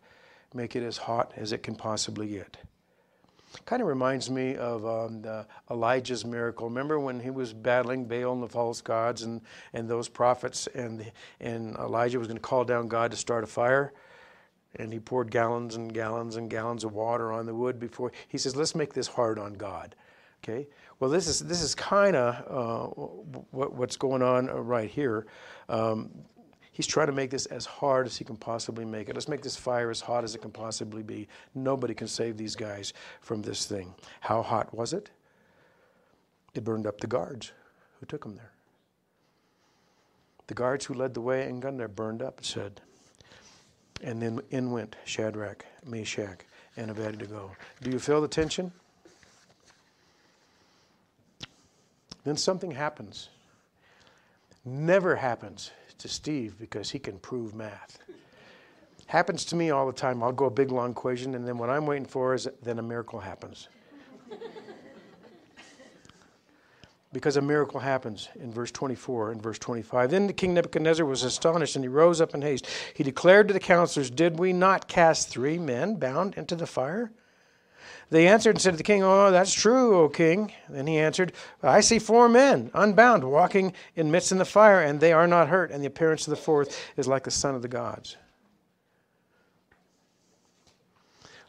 [0.52, 2.56] make it as hot as it can possibly get.
[3.66, 5.24] Kind of reminds me of um,
[5.70, 6.68] Elijah's miracle.
[6.68, 9.40] Remember when he was battling Baal and the false gods and,
[9.72, 11.10] and those prophets, and,
[11.40, 13.92] and Elijah was going to call down God to start a fire?
[14.76, 18.12] And he poured gallons and gallons and gallons of water on the wood before.
[18.28, 19.96] He says, Let's make this hard on God.
[20.42, 20.68] Okay?
[21.00, 22.86] Well, this is, this is kind of uh,
[23.50, 25.26] what, what's going on uh, right here.
[25.68, 26.10] Um,
[26.80, 29.14] he's trying to make this as hard as he can possibly make it.
[29.14, 31.28] Let's make this fire as hot as it can possibly be.
[31.54, 33.92] Nobody can save these guys from this thing.
[34.20, 35.10] How hot was it?
[36.54, 37.52] It burned up the guards
[37.98, 38.52] who took them there.
[40.46, 42.80] The guards who led the way and got there burned up, it said.
[44.02, 46.46] And then in went Shadrach, Meshach,
[46.78, 47.50] and Abednego.
[47.82, 48.72] Do you feel the tension?
[52.24, 53.28] Then something happens.
[54.64, 57.98] Never happens to Steve because he can prove math.
[59.06, 60.22] Happens to me all the time.
[60.22, 62.82] I'll go a big long equation, and then what I'm waiting for is then a
[62.82, 63.68] miracle happens.
[67.12, 70.10] because a miracle happens in verse 24 and verse 25.
[70.10, 72.66] Then the king Nebuchadnezzar was astonished and he rose up in haste.
[72.94, 77.10] He declared to the counselors, Did we not cast three men bound into the fire?
[78.10, 80.52] They answered and said to the king, Oh, that's true, O king.
[80.68, 85.00] Then he answered, I see four men, unbound, walking in midst of the fire, and
[85.00, 87.62] they are not hurt, and the appearance of the fourth is like the son of
[87.62, 88.16] the gods.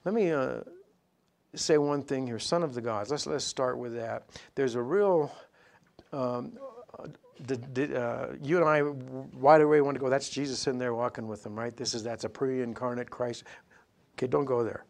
[0.03, 0.61] Let me uh,
[1.55, 3.11] say one thing here son of the gods.
[3.11, 4.23] Let's, let's start with that.
[4.55, 5.31] There's a real.
[6.11, 6.57] Um,
[7.49, 10.09] uh, you and I, wide away want to go.
[10.09, 11.75] That's Jesus in there walking with them, right?
[11.75, 13.45] This is that's a pre-incarnate Christ.
[14.15, 14.85] Okay, don't go there.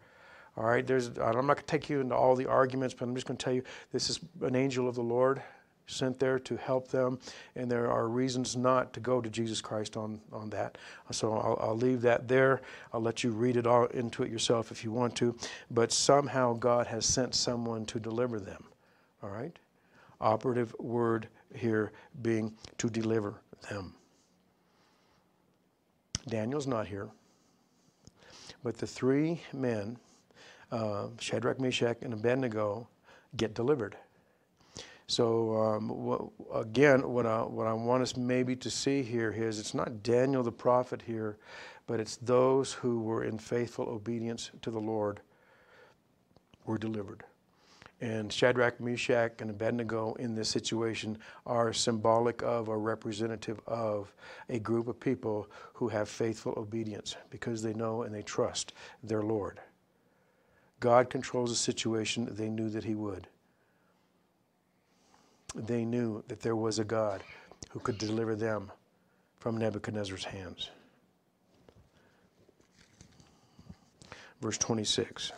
[0.57, 3.15] All right, there's, I'm not going to take you into all the arguments, but I'm
[3.15, 5.41] just going to tell you this is an angel of the Lord
[5.87, 7.19] sent there to help them,
[7.55, 10.77] and there are reasons not to go to Jesus Christ on, on that.
[11.11, 12.61] So I'll, I'll leave that there.
[12.93, 15.35] I'll let you read it all into it yourself if you want to.
[15.69, 18.63] But somehow God has sent someone to deliver them.
[19.21, 19.57] All right?
[20.19, 23.93] Operative word here being to deliver them.
[26.27, 27.09] Daniel's not here.
[28.63, 29.97] But the three men,
[30.71, 32.87] uh, Shadrach, Meshach, and Abednego,
[33.37, 33.97] get delivered.
[35.07, 36.21] So um, what,
[36.53, 40.41] again, what I, what I want us maybe to see here is it's not Daniel
[40.41, 41.37] the prophet here,
[41.85, 45.19] but it's those who were in faithful obedience to the Lord
[46.65, 47.25] were delivered.
[47.99, 54.11] And Shadrach, Meshach, and Abednego in this situation are symbolic of or representative of
[54.49, 59.21] a group of people who have faithful obedience because they know and they trust their
[59.21, 59.59] Lord.
[60.81, 63.27] God controls the situation, they knew that He would
[65.55, 67.23] they knew that there was a God
[67.69, 68.71] who could deliver them
[69.39, 70.69] from Nebuchadnezzar's hands.
[74.41, 75.31] Verse 26.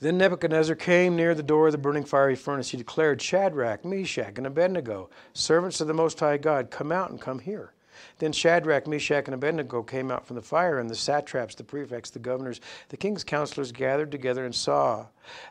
[0.00, 2.70] Then Nebuchadnezzar came near the door of the burning fiery furnace.
[2.70, 7.20] He declared, Shadrach, Meshach, and Abednego, servants of the Most High God, come out and
[7.20, 7.72] come here.
[8.18, 12.10] Then Shadrach, Meshach, and Abednego came out from the fire, and the satraps, the prefects,
[12.10, 15.06] the governors, the king's counselors gathered together and saw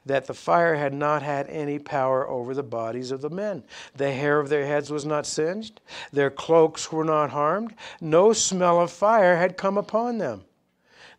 [0.05, 3.63] that the fire had not had any power over the bodies of the men.
[3.95, 8.81] The hair of their heads was not singed, their cloaks were not harmed, no smell
[8.81, 10.43] of fire had come upon them.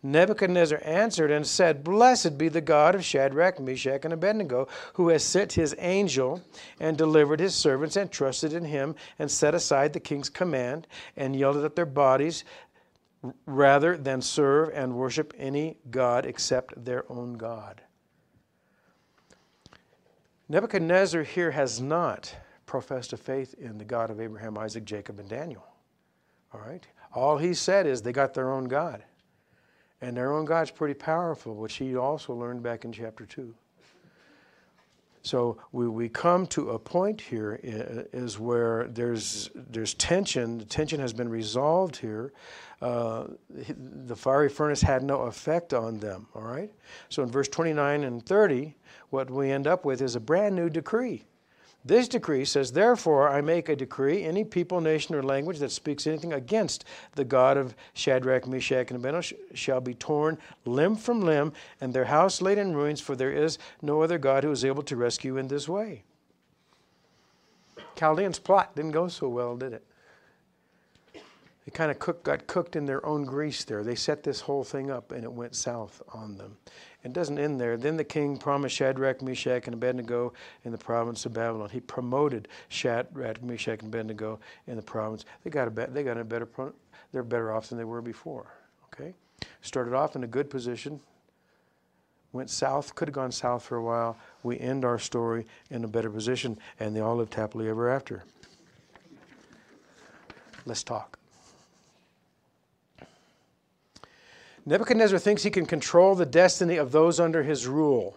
[0.03, 5.23] Nebuchadnezzar answered and said, Blessed be the God of Shadrach, Meshach, and Abednego, who has
[5.23, 6.43] sent his angel
[6.81, 11.37] and delivered his servants and trusted in him and set aside the king's command and
[11.37, 12.45] yielded up their bodies
[13.47, 17.81] rather than serve and worship any God except their own God.
[20.49, 22.35] Nebuchadnezzar here has not
[22.67, 25.65] professed a faith in the God of Abraham, Isaac, Jacob, and Daniel.
[26.53, 26.85] All right?
[27.15, 29.05] All he said is they got their own God.
[30.03, 33.55] And their own God's pretty powerful, which he also learned back in chapter 2.
[35.23, 40.59] So we, we come to a point here is where there's, there's tension.
[40.59, 42.33] The tension has been resolved here.
[42.81, 46.73] Uh, the fiery furnace had no effect on them, all right?
[47.09, 48.75] So in verse 29 and 30,
[49.11, 51.23] what we end up with is a brand new decree.
[51.85, 56.07] This decree says, Therefore, I make a decree any people, nation, or language that speaks
[56.07, 56.85] anything against
[57.17, 62.05] the God of Shadrach, Meshach, and Abednego shall be torn limb from limb, and their
[62.05, 65.37] house laid in ruins, for there is no other God who is able to rescue
[65.37, 66.05] in this way.
[67.97, 69.85] Chaldeans' plot didn't go so well, did it?
[71.65, 73.85] They kind of got cooked in their own grease there.
[73.85, 76.57] They set this whole thing up and it went south on them.
[77.05, 77.77] It doesn't end there.
[77.77, 80.33] Then the king promised Shadrach, Meshach, and Abednego
[80.65, 81.69] in the province of Babylon.
[81.71, 85.25] He promoted Shadrach, Meshach, and Abednego in the province.
[85.45, 86.73] They got a, be- they got a better, pro-
[87.13, 88.47] they're better off than they were before.
[88.93, 89.15] Okay,
[89.63, 91.01] started off in a good position.
[92.33, 94.17] Went south, could have gone south for a while.
[94.43, 98.25] We end our story in a better position, and they all lived happily ever after.
[100.65, 101.19] Let's talk.
[104.65, 108.17] Nebuchadnezzar thinks he can control the destiny of those under his rule,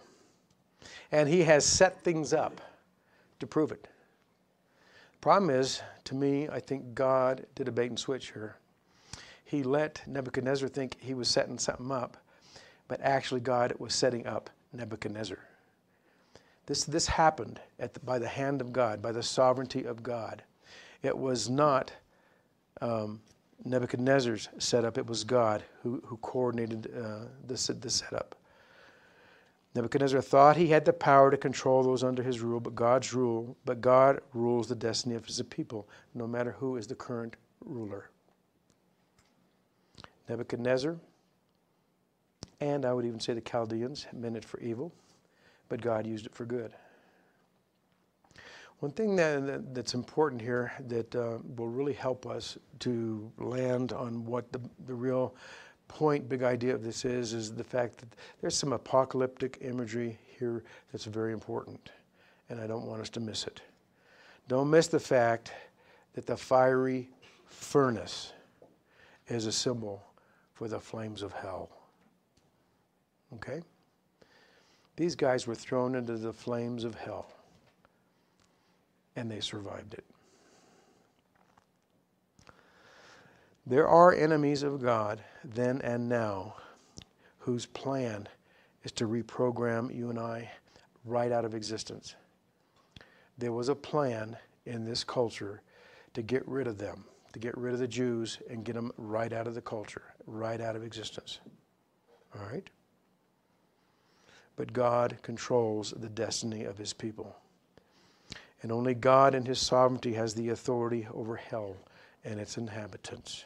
[1.10, 2.60] and he has set things up
[3.40, 3.88] to prove it.
[5.12, 8.56] The problem is, to me, I think God did a bait and switch here.
[9.44, 12.16] He let Nebuchadnezzar think he was setting something up,
[12.86, 15.38] but actually, God was setting up Nebuchadnezzar.
[16.66, 20.42] This, this happened the, by the hand of God, by the sovereignty of God.
[21.02, 21.92] It was not
[22.80, 23.20] um,
[23.64, 28.36] Nebuchadnezzar's setup, it was God who, who coordinated uh, the, the setup.
[29.74, 33.56] Nebuchadnezzar thought he had the power to control those under his rule, but God's rule,
[33.64, 38.08] but God rules the destiny of his people, no matter who is the current ruler.
[40.28, 40.96] Nebuchadnezzar,
[42.60, 44.92] and I would even say the Chaldeans, meant it for evil,
[45.68, 46.72] but God used it for good.
[48.80, 54.24] One thing that, that's important here that uh, will really help us to land on
[54.26, 55.34] what the, the real
[55.88, 58.08] point, big idea of this is, is the fact that
[58.40, 60.62] there's some apocalyptic imagery here
[60.92, 61.90] that's very important,
[62.50, 63.62] and I don't want us to miss it.
[64.46, 65.52] Don't miss the fact
[66.12, 67.08] that the fiery
[67.46, 68.32] furnace
[69.28, 70.02] is a symbol
[70.52, 71.70] for the flames of hell.
[73.34, 73.62] Okay?
[74.96, 77.35] These guys were thrown into the flames of hell
[79.16, 80.04] and they survived it.
[83.66, 86.54] There are enemies of God then and now
[87.38, 88.28] whose plan
[88.84, 90.50] is to reprogram you and I
[91.04, 92.14] right out of existence.
[93.38, 94.36] There was a plan
[94.66, 95.62] in this culture
[96.14, 99.32] to get rid of them, to get rid of the Jews and get them right
[99.32, 101.40] out of the culture, right out of existence.
[102.34, 102.68] All right?
[104.56, 107.36] But God controls the destiny of his people.
[108.62, 111.76] And only God in his sovereignty has the authority over hell
[112.24, 113.44] and its inhabitants.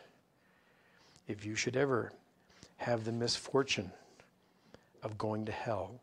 [1.29, 2.13] If you should ever
[2.79, 3.93] have the misfortune
[5.03, 6.01] of going to hell,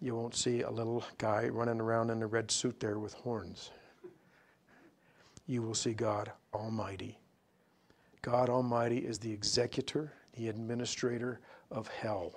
[0.00, 3.70] you won't see a little guy running around in a red suit there with horns.
[5.46, 7.18] You will see God Almighty.
[8.20, 12.32] God Almighty is the executor, the administrator of hell.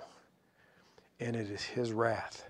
[1.20, 2.44] And it is His wrath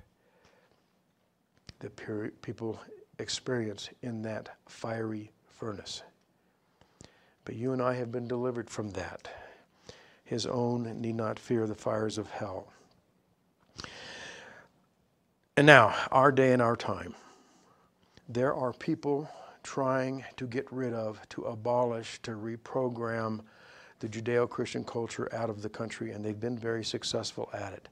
[1.80, 1.96] that
[2.42, 2.80] people
[3.18, 6.02] experience in that fiery furnace.
[7.44, 9.28] But you and I have been delivered from that.
[10.24, 12.72] His own need not fear the fires of hell.
[15.56, 17.14] And now, our day and our time.
[18.28, 19.30] There are people
[19.62, 23.40] trying to get rid of, to abolish, to reprogram
[24.00, 27.88] the Judeo Christian culture out of the country, and they've been very successful at it.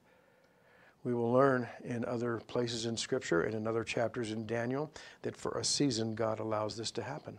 [1.04, 4.90] We will learn in other places in Scripture and in other chapters in Daniel
[5.22, 7.38] that for a season God allows this to happen.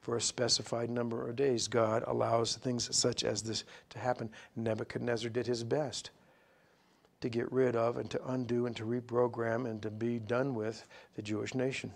[0.00, 4.30] For a specified number of days, God allows things such as this to happen.
[4.56, 6.10] Nebuchadnezzar did his best
[7.20, 10.84] to get rid of and to undo and to reprogram and to be done with
[11.14, 11.92] the Jewish nation.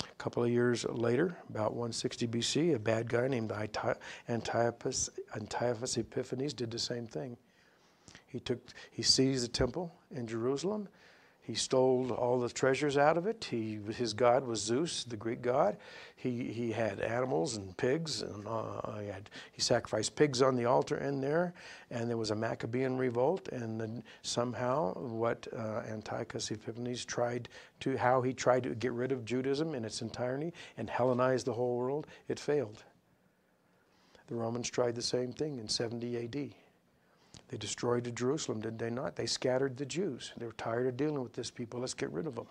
[0.00, 3.52] A couple of years later, about 160 BC, a bad guy named
[4.28, 7.36] Antiochus, Antiochus Epiphanes did the same thing.
[8.32, 8.60] He took,
[8.90, 10.88] he seized the temple in Jerusalem
[11.44, 13.44] he stole all the treasures out of it.
[13.50, 15.76] He, his god was Zeus, the Greek god.
[16.14, 20.66] He, he had animals and pigs, and uh, he, had, he sacrificed pigs on the
[20.66, 21.52] altar in there.
[21.90, 27.48] And there was a Maccabean revolt, and then somehow what uh, Antiochus Epiphanes tried
[27.80, 31.54] to, how he tried to get rid of Judaism in its entirety and Hellenize the
[31.54, 32.84] whole world, it failed.
[34.28, 36.54] The Romans tried the same thing in 70 AD.
[37.48, 39.16] They destroyed Jerusalem, did they not?
[39.16, 40.32] They scattered the Jews.
[40.36, 41.80] They were tired of dealing with this people.
[41.80, 42.46] Let's get rid of them.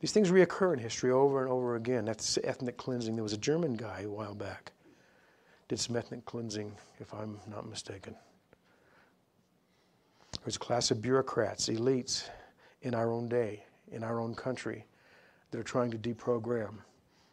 [0.00, 2.04] These things reoccur in history over and over again.
[2.04, 3.14] That's ethnic cleansing.
[3.14, 4.72] There was a German guy a while back
[5.72, 6.70] did some ethnic cleansing,
[7.00, 8.14] if I'm not mistaken.
[10.44, 12.28] There's a class of bureaucrats, elites
[12.82, 14.84] in our own day, in our own country,
[15.50, 16.74] that are trying to deprogram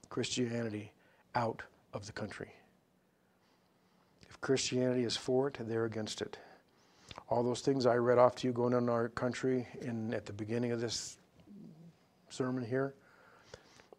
[0.07, 0.93] Christianity
[1.35, 1.61] out
[1.93, 2.49] of the country.
[4.41, 6.37] Christianity is for it, they're against it.
[7.29, 10.25] All those things I read off to you going on in our country in, at
[10.25, 11.17] the beginning of this
[12.29, 12.93] sermon here,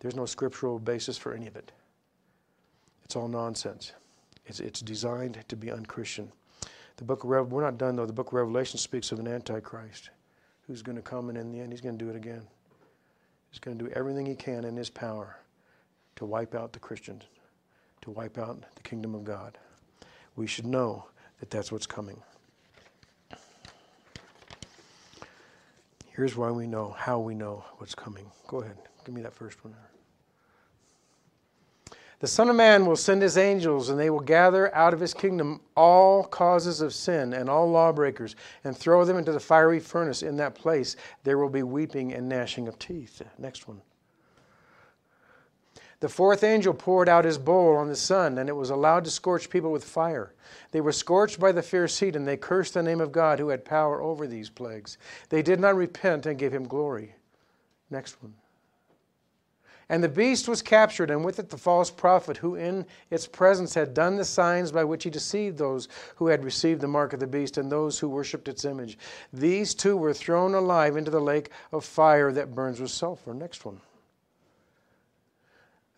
[0.01, 1.73] there's no scriptural basis for any of it.
[3.05, 3.93] It's all nonsense.
[4.47, 6.33] It's, it's designed to be unchristian.
[6.97, 8.07] The book of we're not done though.
[8.07, 10.11] The book of Revelation speaks of an antichrist
[10.67, 12.43] who's going to come, and in the end, he's going to do it again.
[13.51, 15.39] He's going to do everything he can in his power
[16.17, 17.25] to wipe out the Christians,
[18.03, 19.59] to wipe out the kingdom of God
[20.37, 21.07] we should know
[21.41, 22.21] that that's what's coming.
[26.09, 28.31] Here's why we know, how we know what's coming.
[28.47, 29.75] Go ahead, give me that first one.
[32.19, 35.15] The Son of Man will send his angels, and they will gather out of his
[35.15, 40.23] kingdom all causes of sin and all lawbreakers, and throw them into the fiery furnace.
[40.23, 43.23] In that place there will be weeping and gnashing of teeth.
[43.39, 43.81] Next one.
[46.01, 49.11] The fourth angel poured out his bowl on the sun, and it was allowed to
[49.11, 50.33] scorch people with fire.
[50.73, 53.51] They were scorched by the fierce heat, and they cursed the name of God who
[53.51, 54.97] had power over these plagues.
[55.29, 57.15] They did not repent and gave him glory.
[57.91, 58.35] Next one.
[59.91, 63.75] And the beast was captured, and with it the false prophet, who in its presence
[63.75, 67.21] had done the signs by which he deceived those who had received the mark of
[67.21, 68.97] the beast and those who worshipped its image.
[69.33, 73.35] These two were thrown alive into the lake of fire that burns with sulfur.
[73.35, 73.81] Next one.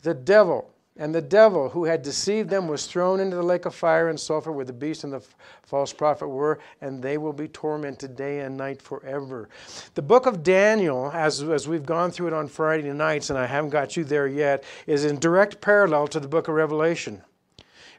[0.02, 3.74] The devil and the devil who had deceived them was thrown into the lake of
[3.74, 5.24] fire and sulfur where the beast and the
[5.62, 9.48] false prophet were, and they will be tormented day and night forever.
[9.94, 13.46] The book of Daniel, as, as we've gone through it on Friday nights, and I
[13.46, 17.22] haven't got you there yet, is in direct parallel to the book of Revelation.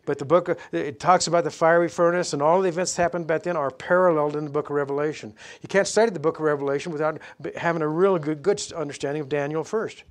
[0.05, 3.01] But the book, uh, it talks about the fiery furnace, and all the events that
[3.01, 5.33] happened back then are paralleled in the book of Revelation.
[5.61, 7.19] You can't study the book of Revelation without
[7.55, 10.03] having a real good, good understanding of Daniel first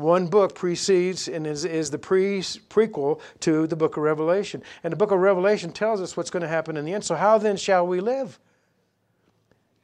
[0.00, 4.62] one book precedes and is, is the pre, prequel to the book of Revelation.
[4.82, 7.04] And the book of Revelation tells us what's going to happen in the end.
[7.04, 8.38] So, how then shall we live?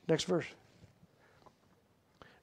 [0.08, 0.46] Next verse.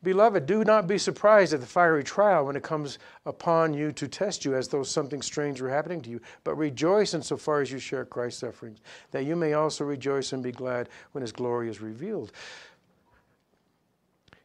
[0.04, 4.06] Beloved, do not be surprised at the fiery trial when it comes upon you to
[4.06, 7.80] test you as though something strange were happening to you, but rejoice insofar as you
[7.80, 8.80] share Christ's sufferings,
[9.12, 12.34] that you may also rejoice and be glad when his glory is revealed.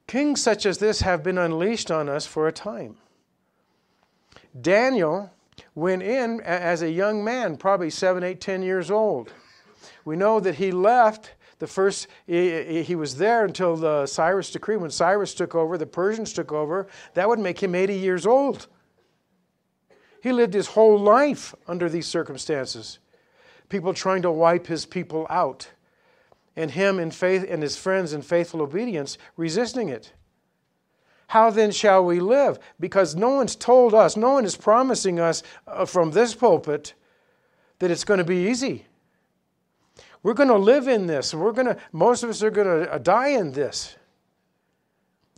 [0.07, 2.97] Kings such as this have been unleashed on us for a time.
[4.61, 5.31] Daniel
[5.75, 9.33] went in as a young man, probably seven, eight, ten years old.
[10.05, 14.77] We know that he left the first, he, was there until the Cyrus decree.
[14.77, 18.69] When Cyrus took over, the Persians took over, that would make him 80 years old.
[20.23, 22.99] He lived his whole life under these circumstances.
[23.69, 25.69] People trying to wipe his people out,
[26.57, 30.13] and him in faith and his friends in faithful obedience resisting it.
[31.29, 32.59] How then shall we live?
[32.81, 36.95] Because no one's told us, no one is promising us uh, from this pulpit
[37.79, 38.87] that it's going to be easy.
[40.23, 41.35] We're going to live in this.
[41.35, 43.97] We're going to, most of us are going to uh, die in this.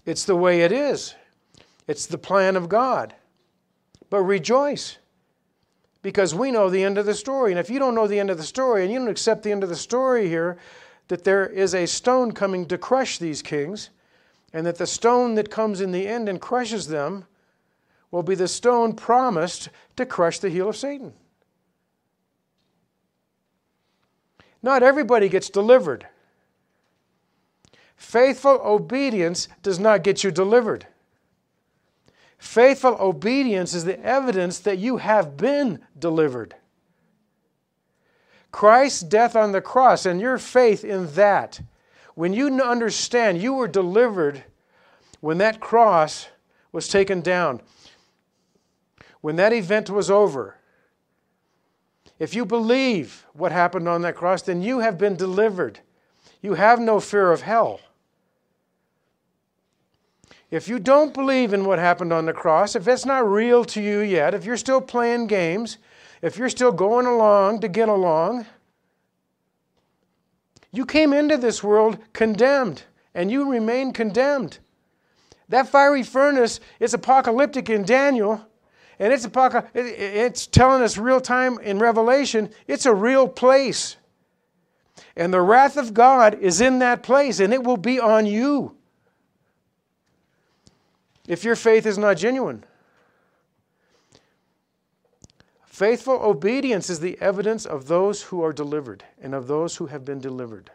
[0.06, 1.14] It's the way it is,
[1.86, 3.14] it's the plan of God.
[4.10, 4.98] But rejoice
[6.02, 7.50] because we know the end of the story.
[7.50, 9.50] And if you don't know the end of the story and you don't accept the
[9.50, 10.56] end of the story here,
[11.08, 13.90] that there is a stone coming to crush these kings,
[14.52, 17.24] and that the stone that comes in the end and crushes them
[18.10, 21.12] will be the stone promised to crush the heel of Satan.
[24.62, 26.06] Not everybody gets delivered.
[27.96, 30.86] Faithful obedience does not get you delivered.
[32.38, 36.54] Faithful obedience is the evidence that you have been delivered.
[38.50, 41.60] Christ's death on the cross and your faith in that,
[42.20, 44.44] when you understand you were delivered
[45.20, 46.28] when that cross
[46.70, 47.62] was taken down,
[49.22, 50.58] when that event was over,
[52.18, 55.80] if you believe what happened on that cross, then you have been delivered.
[56.42, 57.80] You have no fear of hell.
[60.50, 63.80] If you don't believe in what happened on the cross, if it's not real to
[63.80, 65.78] you yet, if you're still playing games,
[66.20, 68.44] if you're still going along to get along,
[70.72, 72.82] you came into this world condemned
[73.14, 74.58] and you remain condemned.
[75.48, 78.46] That fiery furnace is apocalyptic in Daniel,
[79.00, 79.26] and it's,
[79.74, 83.96] it's telling us real time in Revelation, it's a real place.
[85.16, 88.76] And the wrath of God is in that place, and it will be on you
[91.26, 92.64] if your faith is not genuine.
[95.80, 100.04] Faithful obedience is the evidence of those who are delivered and of those who have
[100.04, 100.70] been delivered.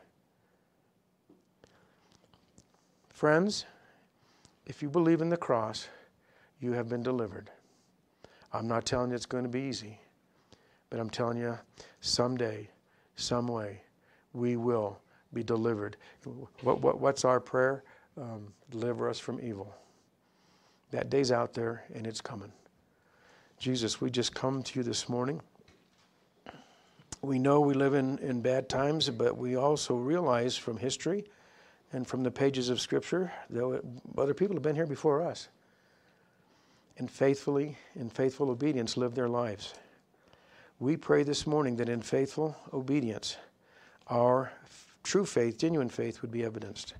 [3.09, 3.65] Friends,
[4.65, 5.89] if you believe in the cross,
[6.59, 7.51] you have been delivered.
[8.51, 9.99] I'm not telling you it's going to be easy,
[10.89, 11.59] but I'm telling you
[12.01, 12.67] someday,
[13.15, 13.83] some way,
[14.33, 14.97] we will
[15.35, 15.97] be delivered.
[16.61, 17.83] What, what, what's our prayer?
[18.19, 19.71] Um, deliver us from evil.
[20.89, 22.51] That day's out there and it's coming.
[23.57, 25.41] Jesus, we just come to you this morning.
[27.21, 31.25] We know we live in, in bad times, but we also realize from history
[31.91, 33.81] and from the pages of Scripture that
[34.17, 35.47] other people have been here before us
[36.97, 39.73] and faithfully, in faithful obedience, live their lives.
[40.79, 43.37] We pray this morning that in faithful obedience,
[44.07, 44.51] our
[45.03, 46.93] true faith, genuine faith, would be evidenced.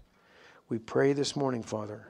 [0.69, 2.07] We pray this morning, Father,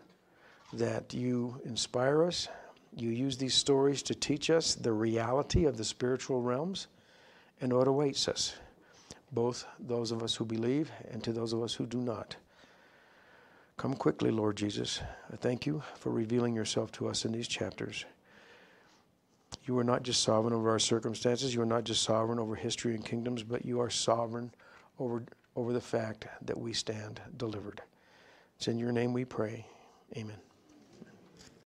[0.74, 2.48] that you inspire us,
[2.96, 6.88] you use these stories to teach us the reality of the spiritual realms
[7.62, 8.56] and what awaits us,
[9.32, 12.36] both those of us who believe and to those of us who do not.
[13.78, 15.02] Come quickly, Lord Jesus.
[15.32, 18.06] I thank you for revealing yourself to us in these chapters.
[19.66, 22.96] You are not just sovereign over our circumstances, you are not just sovereign over history
[22.96, 24.54] and kingdoms, but you are sovereign
[25.00, 25.24] over,
[25.56, 27.82] over the fact that we stand delivered.
[28.58, 29.66] It's in your name we pray.
[30.16, 30.38] Amen.